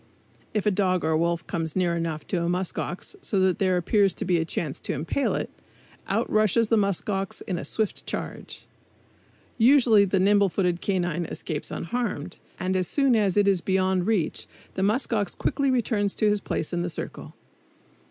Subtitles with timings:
[0.55, 3.77] If a dog or wolf comes near enough to a musk ox so that there
[3.77, 5.51] appears to be a chance to impale it,
[6.07, 8.65] out rushes the musk ox in a swift charge.
[9.59, 14.47] Usually the nimble footed canine escapes unharmed, and as soon as it is beyond reach
[14.73, 17.35] the musk ox quickly returns to his place in the circle.